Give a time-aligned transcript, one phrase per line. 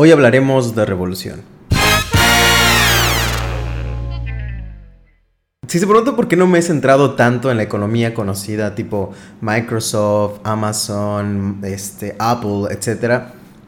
[0.00, 1.42] Hoy hablaremos de revolución.
[5.66, 9.10] Si se pregunta por qué no me he centrado tanto en la economía conocida tipo
[9.40, 13.24] Microsoft, Amazon, este, Apple, etc.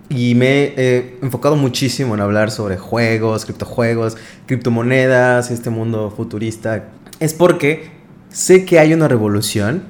[0.08, 4.16] Y me he enfocado muchísimo en hablar sobre juegos, criptojuegos,
[4.46, 6.90] criptomonedas, este mundo futurista.
[7.18, 7.90] Es porque
[8.28, 9.82] sé que hay una revolución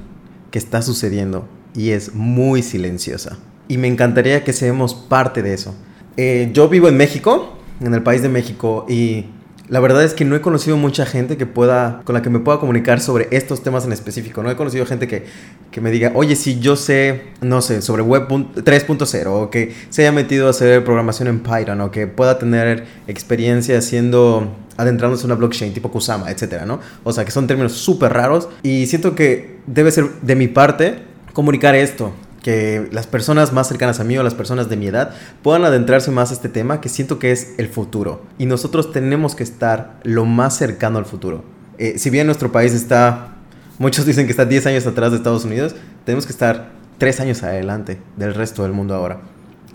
[0.50, 3.36] que está sucediendo y es muy silenciosa.
[3.68, 5.74] Y me encantaría que seamos parte de eso.
[6.22, 9.24] Eh, yo vivo en México, en el país de México, y
[9.68, 12.40] la verdad es que no he conocido mucha gente que pueda, con la que me
[12.40, 14.42] pueda comunicar sobre estos temas en específico.
[14.42, 15.24] No he conocido gente que,
[15.70, 20.02] que me diga, oye, si yo sé, no sé, sobre Web 3.0, o que se
[20.02, 25.28] haya metido a hacer programación en Python, o que pueda tener experiencia haciendo, adentrándose en
[25.28, 26.80] una blockchain tipo Kusama, etcétera, ¿no?
[27.02, 28.50] O sea, que son términos súper raros.
[28.62, 30.98] Y siento que debe ser de mi parte
[31.32, 32.12] comunicar esto
[32.42, 36.10] que las personas más cercanas a mí o las personas de mi edad puedan adentrarse
[36.10, 38.22] más a este tema que siento que es el futuro.
[38.38, 41.44] Y nosotros tenemos que estar lo más cercano al futuro.
[41.78, 43.36] Eh, si bien nuestro país está,
[43.78, 47.42] muchos dicen que está 10 años atrás de Estados Unidos, tenemos que estar 3 años
[47.42, 49.20] adelante del resto del mundo ahora.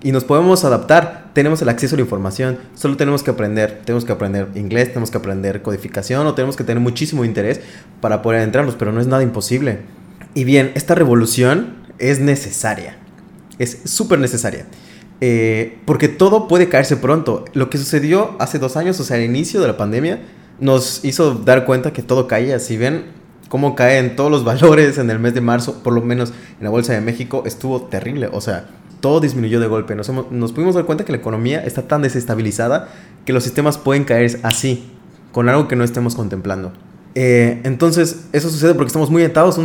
[0.03, 4.05] Y nos podemos adaptar, tenemos el acceso a la información, solo tenemos que aprender, tenemos
[4.05, 7.61] que aprender inglés, tenemos que aprender codificación o tenemos que tener muchísimo interés
[8.01, 9.79] para poder adentrarnos, pero no es nada imposible.
[10.35, 12.97] Y bien, esta revolución es necesaria.
[13.59, 14.65] Es súper necesaria.
[15.21, 17.45] Eh, porque todo puede caerse pronto.
[17.53, 20.19] Lo que sucedió hace dos años, o sea, al inicio de la pandemia,
[20.59, 22.59] nos hizo dar cuenta que todo caía.
[22.59, 23.05] Si ven
[23.49, 26.69] cómo caen todos los valores en el mes de marzo, por lo menos en la
[26.69, 28.29] Bolsa de México, estuvo terrible.
[28.31, 28.67] O sea,
[28.99, 29.95] todo disminuyó de golpe.
[29.95, 32.89] Nos, nos pudimos dar cuenta que la economía está tan desestabilizada
[33.25, 34.91] que los sistemas pueden caer así,
[35.31, 36.73] con algo que no estemos contemplando.
[37.15, 39.57] Eh, entonces, eso sucede porque estamos muy atados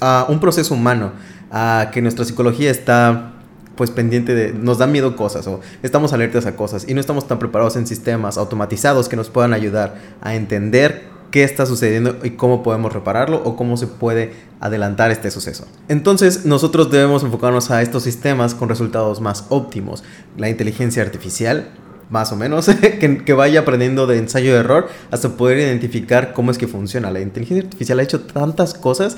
[0.00, 1.12] a un, proceso humano,
[1.50, 3.32] a que nuestra psicología está
[3.76, 7.28] pues pendiente de, nos da miedo cosas o estamos alertas a cosas y no estamos
[7.28, 12.30] tan preparados en sistemas automatizados que nos puedan ayudar a entender qué está sucediendo y
[12.30, 15.66] cómo podemos repararlo o cómo se puede adelantar este suceso.
[15.88, 20.02] Entonces nosotros debemos enfocarnos a estos sistemas con resultados más óptimos.
[20.38, 21.68] La inteligencia artificial
[22.10, 22.66] más o menos,
[23.24, 27.10] que, vaya aprendiendo de ensayo de error hasta poder identificar cómo es que funciona.
[27.10, 29.16] La inteligencia artificial ha hecho tantas cosas,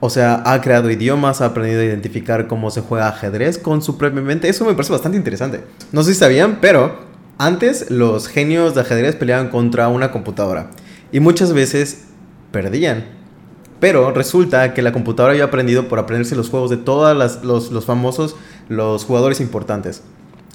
[0.00, 3.96] o sea, ha creado idiomas, ha aprendido a identificar cómo se juega ajedrez con su
[3.98, 4.48] propia mente.
[4.48, 5.62] Eso me parece bastante interesante.
[5.92, 6.98] No sé si sabían, pero
[7.38, 10.70] antes los genios de ajedrez peleaban contra una computadora
[11.12, 12.04] y muchas veces
[12.52, 13.04] perdían.
[13.80, 17.84] Pero resulta que la computadora había aprendido por aprenderse los juegos de todos los, los
[17.84, 18.36] famosos,
[18.68, 20.02] los jugadores importantes.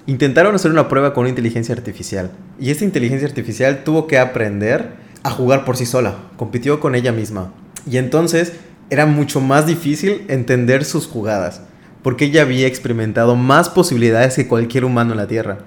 [0.10, 4.94] Intentaron hacer una prueba con una inteligencia artificial y esta inteligencia artificial tuvo que aprender
[5.22, 7.54] a jugar por sí sola, compitió con ella misma.
[7.88, 8.54] Y entonces
[8.90, 11.62] era mucho más difícil entender sus jugadas,
[12.02, 15.60] porque ella había experimentado más posibilidades que cualquier humano en la Tierra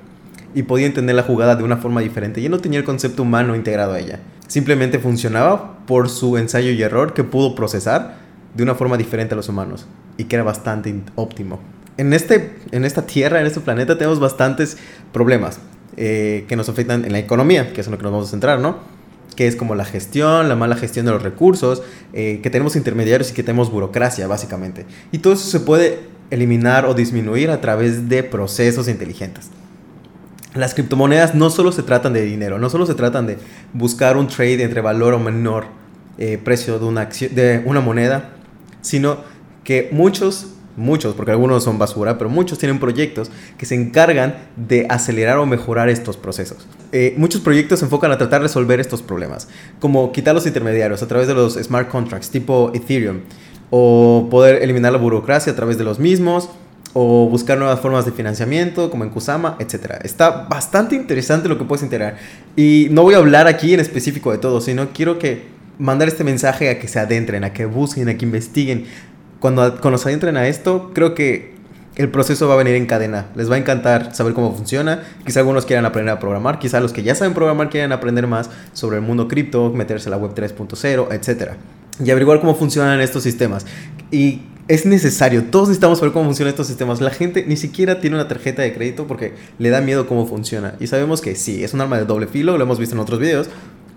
[0.56, 2.40] y podía entender la jugada de una forma diferente.
[2.40, 4.18] Y no tenía el concepto humano integrado a ella.
[4.48, 8.16] Simplemente funcionaba por su ensayo y error que pudo procesar
[8.56, 9.86] de una forma diferente a los humanos
[10.16, 11.60] y que era bastante óptimo
[12.02, 14.76] en, este, en esta Tierra, en este planeta, tenemos bastantes
[15.12, 15.60] problemas
[15.96, 18.30] eh, que nos afectan en la economía, que es en lo que nos vamos a
[18.30, 18.78] centrar, ¿no?
[19.36, 23.30] Que es como la gestión, la mala gestión de los recursos, eh, que tenemos intermediarios
[23.30, 24.84] y que tenemos burocracia, básicamente.
[25.12, 29.50] Y todo eso se puede eliminar o disminuir a través de procesos inteligentes.
[30.54, 33.38] Las criptomonedas no solo se tratan de dinero, no solo se tratan de
[33.72, 35.66] buscar un trade entre valor o menor
[36.18, 38.30] eh, precio de una, de una moneda,
[38.82, 39.18] sino
[39.64, 44.86] que muchos muchos, porque algunos son basura, pero muchos tienen proyectos que se encargan de
[44.88, 46.66] acelerar o mejorar estos procesos.
[46.92, 49.48] Eh, muchos proyectos se enfocan a tratar de resolver estos problemas,
[49.80, 53.20] como quitar los intermediarios a través de los smart contracts tipo Ethereum,
[53.70, 56.48] o poder eliminar la burocracia a través de los mismos,
[56.94, 60.00] o buscar nuevas formas de financiamiento, como en Kusama, etc.
[60.04, 62.16] Está bastante interesante lo que puedes integrar.
[62.54, 65.46] Y no voy a hablar aquí en específico de todo, sino quiero que
[65.78, 68.84] mandar este mensaje a que se adentren, a que busquen, a que investiguen,
[69.42, 71.52] cuando, cuando se adentren a esto, creo que
[71.96, 73.26] el proceso va a venir en cadena.
[73.34, 75.02] Les va a encantar saber cómo funciona.
[75.26, 78.50] Quizá algunos quieran aprender a programar, quizá los que ya saben programar quieran aprender más
[78.72, 81.54] sobre el mundo cripto, meterse a la web 3.0, etc.
[81.98, 83.66] Y averiguar cómo funcionan estos sistemas.
[84.12, 87.00] Y es necesario, todos necesitamos saber cómo funcionan estos sistemas.
[87.00, 90.76] La gente ni siquiera tiene una tarjeta de crédito porque le da miedo cómo funciona.
[90.78, 93.18] Y sabemos que sí, es un arma de doble filo, lo hemos visto en otros
[93.18, 93.48] videos.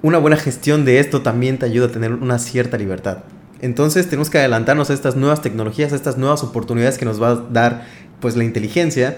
[0.01, 3.19] Una buena gestión de esto también te ayuda a tener una cierta libertad.
[3.65, 7.31] Entonces tenemos que adelantarnos a estas nuevas tecnologías, a estas nuevas oportunidades que nos va
[7.31, 7.87] a dar
[8.19, 9.17] pues la inteligencia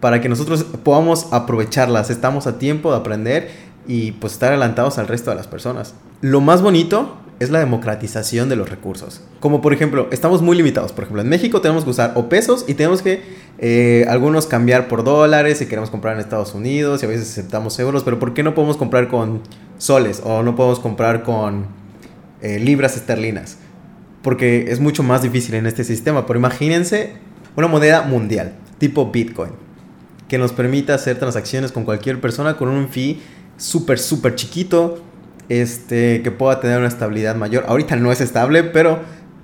[0.00, 2.10] para que nosotros podamos aprovecharlas.
[2.10, 3.50] Estamos a tiempo de aprender
[3.86, 5.94] y pues estar adelantados al resto de las personas.
[6.22, 9.20] Lo más bonito es la democratización de los recursos.
[9.38, 10.90] Como por ejemplo, estamos muy limitados.
[10.90, 13.22] Por ejemplo, en México tenemos que usar o pesos y tenemos que
[13.58, 17.78] eh, algunos cambiar por dólares si queremos comprar en Estados Unidos y a veces aceptamos
[17.78, 19.40] euros, pero ¿por qué no podemos comprar con
[19.78, 21.80] soles o no podemos comprar con
[22.42, 23.58] eh, libras esterlinas?
[24.22, 26.26] Porque es mucho más difícil en este sistema.
[26.26, 27.14] Pero imagínense
[27.56, 29.52] una moneda mundial, tipo Bitcoin,
[30.28, 33.20] que nos permita hacer transacciones con cualquier persona con un fee
[33.56, 35.02] súper, súper chiquito
[35.48, 37.64] este, que pueda tener una estabilidad mayor.
[37.68, 39.00] Ahorita no es estable, pero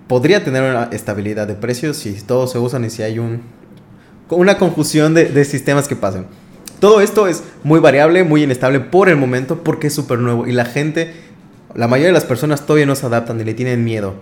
[0.07, 3.43] podría tener una estabilidad de precios si todos se usan y si hay un,
[4.31, 6.27] una confusión de, de sistemas que pasen.
[6.81, 10.53] Todo esto es muy variable, muy inestable por el momento porque es súper nuevo y
[10.53, 11.13] la gente,
[11.79, 14.15] la mayoría de las personas todavía no se adaptan y le tienen miedo.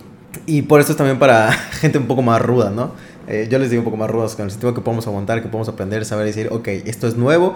[0.45, 1.51] Y por eso es también para
[1.81, 2.93] gente un poco más ruda, ¿no?
[3.29, 5.49] Eh, yo les digo un poco más rudas con el sistema que podemos aguantar, que
[5.49, 7.55] podemos aprender, saber decir, ok, esto es nuevo,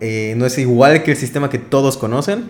[0.00, 2.44] eh, no es igual que el sistema que todos conocen,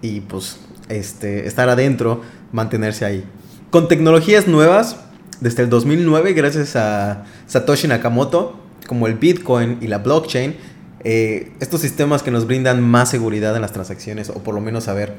[0.00, 0.58] y pues
[0.88, 2.22] este, estar adentro,
[2.52, 3.22] mantenerse ahí.
[3.68, 4.96] Con tecnologías nuevas,
[5.42, 10.56] desde el 2009, gracias a Satoshi Nakamoto, como el Bitcoin y la blockchain,
[11.04, 14.84] eh, estos sistemas que nos brindan más seguridad en las transacciones, o por lo menos
[14.84, 15.16] saber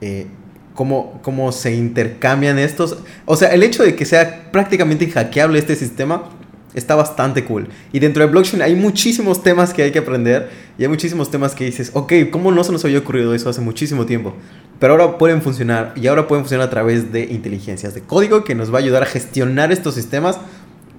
[0.00, 0.26] eh,
[0.74, 2.98] cómo, cómo se intercambian estos.
[3.24, 6.30] O sea, el hecho de que sea prácticamente hackeable este sistema
[6.74, 7.68] está bastante cool.
[7.92, 11.54] Y dentro de blockchain hay muchísimos temas que hay que aprender y hay muchísimos temas
[11.54, 14.34] que dices, ok, ¿cómo no se nos había ocurrido eso hace muchísimo tiempo?
[14.78, 18.54] Pero ahora pueden funcionar y ahora pueden funcionar a través de inteligencias de código que
[18.54, 20.38] nos va a ayudar a gestionar estos sistemas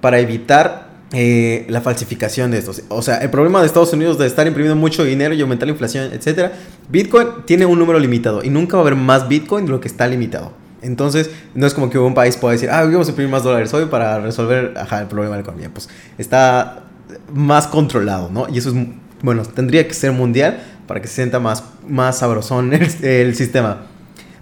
[0.00, 2.82] para evitar eh, la falsificación de estos.
[2.88, 5.72] O sea, el problema de Estados Unidos de estar imprimiendo mucho dinero y aumentar la
[5.72, 6.52] inflación, etc.
[6.88, 9.88] Bitcoin tiene un número limitado y nunca va a haber más Bitcoin de lo que
[9.88, 10.52] está limitado.
[10.82, 13.72] Entonces, no es como que un país pueda decir, ah, vamos a imprimir más dólares
[13.72, 15.70] hoy para resolver el problema de la economía.
[15.72, 16.84] Pues está
[17.32, 18.46] más controlado, ¿no?
[18.48, 18.76] Y eso es,
[19.22, 23.86] bueno, tendría que ser mundial para que se sienta más, más sabrosón el, sistema.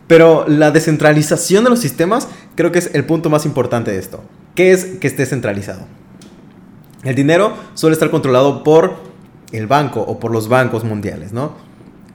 [0.06, 4.23] Pero la descentralización de los sistemas creo que es el punto más importante de esto.
[4.55, 5.87] ¿Qué es que esté centralizado?
[7.02, 8.94] El dinero suele estar controlado por
[9.52, 11.52] el banco o por los bancos mundiales, ¿no?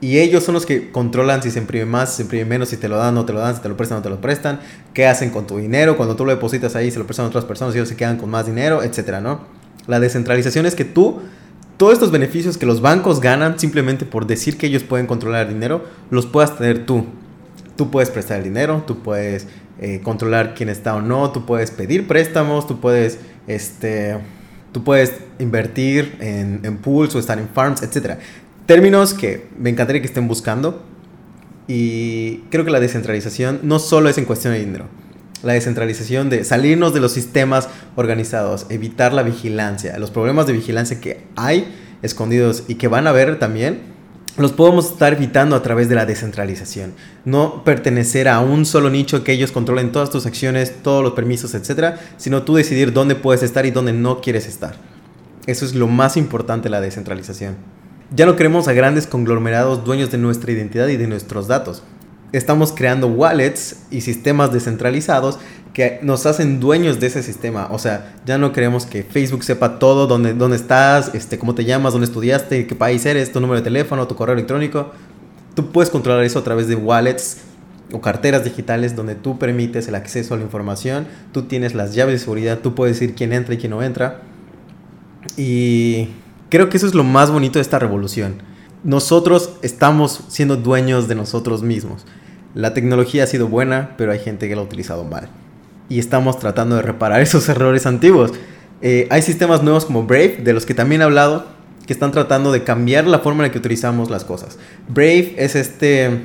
[0.00, 2.76] Y ellos son los que controlan si se imprime más, si se imprime menos, si
[2.76, 4.60] te lo dan, no te lo dan, si te lo prestan, no te lo prestan,
[4.94, 7.44] qué hacen con tu dinero, cuando tú lo depositas ahí, se lo prestan a otras
[7.44, 9.40] personas ellos se quedan con más dinero, etcétera, ¿no?
[9.88, 11.20] La descentralización es que tú,
[11.78, 15.54] todos estos beneficios que los bancos ganan simplemente por decir que ellos pueden controlar el
[15.54, 17.06] dinero, los puedas tener tú.
[17.76, 19.46] Tú puedes prestar el dinero, tú puedes
[19.80, 24.18] eh, controlar quién está o no, tú puedes pedir préstamos, tú puedes, este,
[24.72, 28.18] tú puedes invertir en, en pools o estar en farms, etcétera
[28.68, 30.84] términos que me encantaría que estén buscando.
[31.66, 34.84] Y creo que la descentralización no solo es en cuestión de dinero.
[35.42, 41.00] La descentralización de salirnos de los sistemas organizados, evitar la vigilancia, los problemas de vigilancia
[41.00, 43.80] que hay escondidos y que van a haber también,
[44.38, 46.94] los podemos estar evitando a través de la descentralización.
[47.24, 51.54] No pertenecer a un solo nicho que ellos controlen todas tus acciones, todos los permisos,
[51.54, 54.76] etcétera, sino tú decidir dónde puedes estar y dónde no quieres estar.
[55.46, 57.56] Eso es lo más importante la descentralización.
[58.14, 61.82] Ya no queremos a grandes conglomerados dueños de nuestra identidad y de nuestros datos.
[62.30, 65.38] Estamos creando wallets y sistemas descentralizados
[65.78, 67.68] que nos hacen dueños de ese sistema.
[67.70, 71.64] O sea, ya no queremos que Facebook sepa todo, dónde, dónde estás, este, cómo te
[71.64, 74.90] llamas, dónde estudiaste, qué país eres, tu número de teléfono, tu correo electrónico.
[75.54, 77.42] Tú puedes controlar eso a través de wallets
[77.92, 82.14] o carteras digitales donde tú permites el acceso a la información, tú tienes las llaves
[82.14, 84.22] de seguridad, tú puedes decir quién entra y quién no entra.
[85.36, 86.08] Y
[86.50, 88.36] Creo que eso es lo más bonito de esta revolución.
[88.82, 92.06] Nosotros estamos siendo dueños de nosotros mismos.
[92.54, 95.28] La tecnología ha sido buena, pero hay gente que la ha utilizado mal.
[95.88, 98.32] Y estamos tratando de reparar esos errores antiguos.
[98.80, 101.46] Eh, hay sistemas nuevos como Brave, de los que también he hablado,
[101.86, 104.58] que están tratando de cambiar la forma en la que utilizamos las cosas.
[104.88, 106.20] Brave es este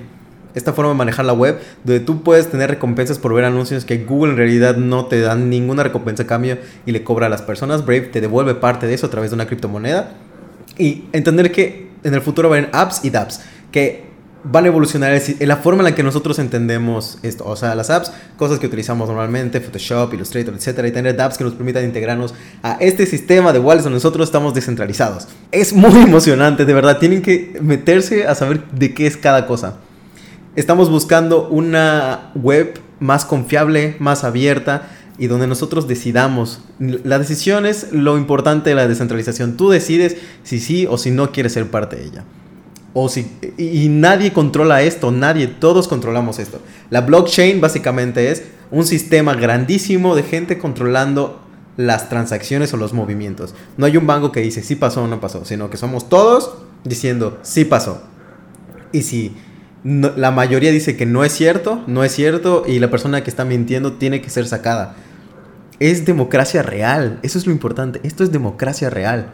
[0.55, 3.97] esta forma de manejar la web, donde tú puedes tener recompensas por ver anuncios que
[3.97, 7.41] Google en realidad no te dan ninguna recompensa a cambio y le cobra a las
[7.41, 7.85] personas.
[7.85, 10.13] Brave te devuelve parte de eso a través de una criptomoneda.
[10.77, 13.41] Y entender que en el futuro van a haber apps y dApps,
[13.71, 14.12] que
[14.43, 17.45] van a evolucionar en la forma en la que nosotros entendemos esto.
[17.45, 21.43] O sea, las apps, cosas que utilizamos normalmente, Photoshop, Illustrator, etcétera, y tener dApps que
[21.43, 25.27] nos permitan integrarnos a este sistema de wallets donde nosotros estamos descentralizados.
[25.51, 26.99] Es muy emocionante, de verdad.
[26.99, 29.77] Tienen que meterse a saber de qué es cada cosa.
[30.55, 36.61] Estamos buscando una web más confiable, más abierta y donde nosotros decidamos.
[36.79, 39.57] La decisión es lo importante de la descentralización.
[39.57, 42.23] Tú decides si sí o si no quieres ser parte de ella.
[42.93, 46.59] O si, y nadie controla esto, nadie, todos controlamos esto.
[46.91, 51.39] La blockchain básicamente es un sistema grandísimo de gente controlando
[51.75, 53.55] las transacciones o los movimientos.
[53.77, 56.55] No hay un banco que dice sí pasó o no pasó, sino que somos todos
[56.83, 58.03] diciendo sí pasó.
[58.91, 59.35] Y si
[59.83, 63.43] la mayoría dice que no es cierto, no es cierto, y la persona que está
[63.43, 64.95] mintiendo tiene que ser sacada.
[65.79, 69.31] Es democracia real, eso es lo importante, esto es democracia real.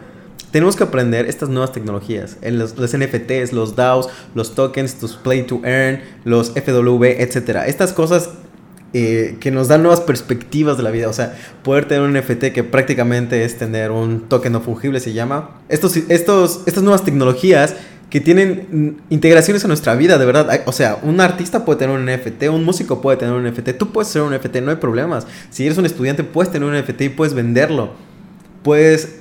[0.51, 5.44] Tenemos que aprender estas nuevas tecnologías, los, los NFTs, los DAOs, los tokens, los play
[5.44, 7.63] to earn, los FW, etc.
[7.68, 8.29] Estas cosas
[8.91, 11.10] eh, que nos dan nuevas perspectivas de la vida.
[11.10, 15.13] O sea, poder tener un NFT que prácticamente es tener un token no fungible, se
[15.13, 15.62] llama.
[15.70, 17.75] Estos, estos, estas nuevas tecnologías
[18.10, 20.63] que tienen integraciones en nuestra vida, de verdad.
[20.65, 23.91] O sea, un artista puede tener un NFT, un músico puede tener un NFT, tú
[23.91, 25.27] puedes tener un NFT, no hay problemas.
[25.51, 27.91] Si eres un estudiante, puedes tener un NFT y puedes venderlo.
[28.63, 29.18] Puedes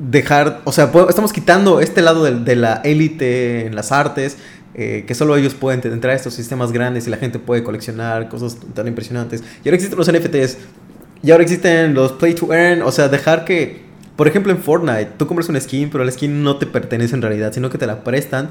[0.00, 4.38] dejar, o sea, estamos quitando este lado de, de la élite en las artes
[4.72, 8.28] eh, que solo ellos pueden entrar a estos sistemas grandes y la gente puede coleccionar
[8.28, 9.42] cosas tan impresionantes.
[9.64, 10.58] Y ahora existen los NFTs,
[11.22, 13.82] y ahora existen los Play to Earn, o sea, dejar que,
[14.16, 17.22] por ejemplo, en Fortnite, tú compras una skin, pero la skin no te pertenece en
[17.22, 18.50] realidad, sino que te la prestan,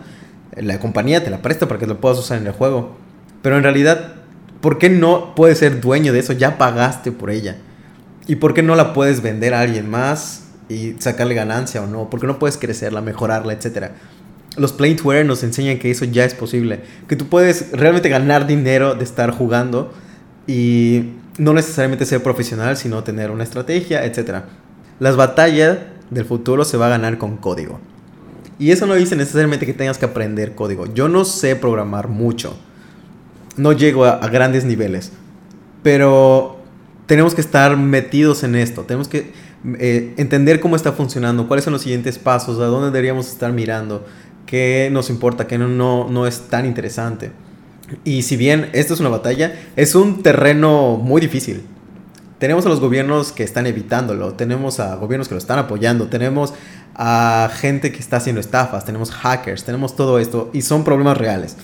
[0.58, 2.98] la compañía te la presta para que lo puedas usar en el juego.
[3.42, 4.16] Pero en realidad,
[4.60, 6.34] ¿por qué no puedes ser dueño de eso?
[6.34, 7.56] Ya pagaste por ella.
[8.28, 12.10] ¿Y por qué no la puedes vender a alguien más y sacarle ganancia o no?
[12.10, 13.96] ¿Por qué no puedes crecerla, mejorarla, etcétera?
[14.60, 16.82] los Play nos enseñan que eso ya es posible.
[17.08, 19.94] Que tú puedes realmente ganar dinero de estar jugando
[20.48, 24.44] y no necesariamente ser profesional, sino tener una estrategia, etc.
[25.00, 25.78] Las batallas
[26.10, 27.80] del futuro se va a ganar con código.
[28.58, 30.94] Y eso no dice necesariamente que tengas que aprender código.
[30.94, 32.58] Yo no sé programar mucho.
[33.56, 35.14] No llego a, grandes niveles.
[35.84, 36.60] Pero
[37.06, 38.84] tenemos que estar metidos en esto.
[38.84, 39.32] Tenemos que
[39.78, 44.06] eh, entender cómo está funcionando, cuáles son los siguientes pasos, a dónde deberíamos estar mirando
[44.46, 47.32] que nos importa, que no, no, es tan interesante.
[48.04, 51.64] Y si bien esto es una batalla, es un terreno muy difícil.
[52.40, 56.54] Tenemos a los gobiernos que están evitándolo, tenemos a gobiernos que lo están apoyando, tenemos
[56.96, 61.58] a gente que está haciendo estafas, tenemos hackers, tenemos todo esto y son problemas reales.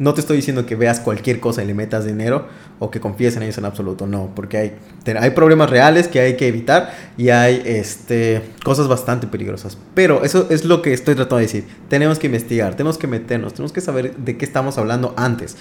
[0.00, 2.46] No te estoy diciendo que veas cualquier cosa y le metas dinero
[2.78, 4.76] o que confíes en ellos en absoluto, no, porque hay,
[5.20, 9.76] hay problemas reales que hay que evitar y hay este, cosas bastante peligrosas.
[9.92, 11.64] Pero eso es lo que estoy tratando de decir.
[11.88, 15.58] Tenemos que investigar, tenemos que meternos, tenemos que saber de qué estamos hablando antes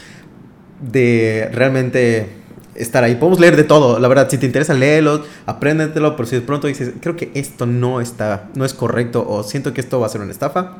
[0.82, 2.30] de realmente
[2.76, 3.16] estar ahí.
[3.16, 6.68] Podemos leer de todo, la verdad, si te interesa léelo, apréndetelo, pero si de pronto
[6.68, 10.10] dices, creo que esto no está, no es correcto o siento que esto va a
[10.10, 10.78] ser una estafa,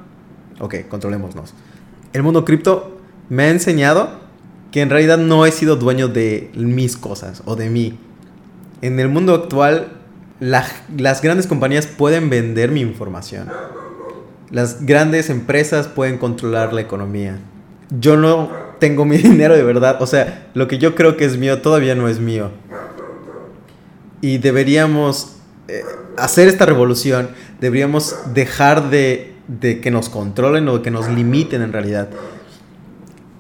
[0.62, 1.54] ok, controlémonos.
[2.14, 2.99] El mundo cripto
[3.30, 4.20] me ha enseñado
[4.72, 7.98] que en realidad no he sido dueño de mis cosas o de mí.
[8.82, 9.90] En el mundo actual,
[10.40, 13.50] las grandes compañías pueden vender mi información.
[14.52, 17.40] Las grandes empresas pueden controlar la economía.
[18.00, 20.02] Yo no tengo mi dinero de verdad.
[20.02, 22.52] O sea, lo que yo creo que es mío todavía no es mío.
[24.22, 25.84] Y deberíamos eh,
[26.18, 27.30] hacer esta revolución.
[27.60, 32.10] Deberíamos dejar de, de que nos controlen o que nos limiten en realidad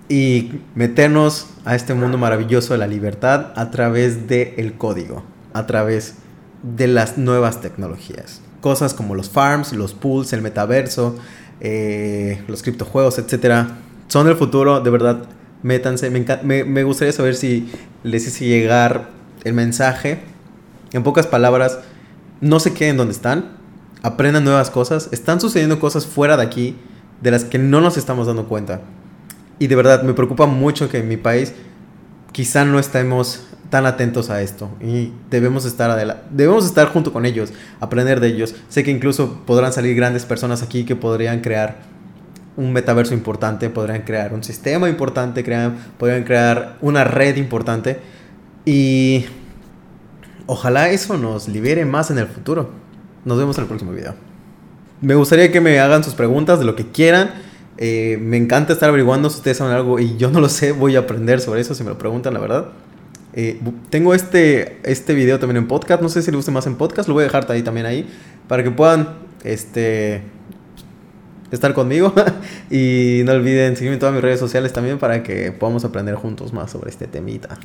[0.10, 5.24] y meternos a este mundo maravilloso de la libertad a través del código,
[5.54, 6.16] a través
[6.64, 8.42] de las nuevas tecnologías.
[8.60, 11.16] Cosas como los farms, los pools, el metaverso,
[11.62, 15.26] eh, los criptojuegos, etcétera, son el futuro, de verdad,
[15.62, 16.10] métanse.
[16.10, 17.72] Me, me, gustaría saber si
[18.04, 19.10] les hice llegar
[19.44, 20.20] el mensaje.
[20.92, 21.80] En pocas palabras,
[22.42, 23.52] no se queden donde están,
[24.02, 25.10] aprendan nuevas cosas.
[25.12, 26.76] Están sucediendo cosas fuera de aquí
[27.22, 28.82] de las que no nos estamos dando cuenta.
[29.60, 31.54] Y de verdad me preocupa mucho que en mi país
[32.32, 37.54] quizá no estemos tan atentos a esto y debemos estar debemos estar junto con ellos,
[37.80, 38.56] aprender de ellos.
[38.68, 41.78] Sé que incluso podrán salir grandes personas aquí que podrían crear
[42.56, 48.00] un metaverso importante, podrían crear un sistema importante, crean, podrían crear una red importante
[48.66, 49.26] y
[50.46, 52.72] ojalá eso nos libere más en el futuro.
[53.24, 54.16] Nos vemos en el próximo video.
[55.02, 57.32] Me gustaría que me hagan sus preguntas de lo que quieran.
[57.82, 60.98] Eh, me encanta estar averiguando si ustedes saben algo y yo no lo sé, voy
[60.98, 62.66] a aprender sobre eso si me lo preguntan, la verdad.
[63.32, 66.76] Eh, tengo este, este video también en podcast, no sé si le guste más en
[66.76, 68.06] podcast, lo voy a dejar ahí también ahí
[68.50, 70.24] para que puedan este,
[71.52, 72.14] estar conmigo
[72.70, 76.52] y no olviden seguirme en todas mis redes sociales también para que podamos aprender juntos
[76.52, 77.58] más sobre este temita.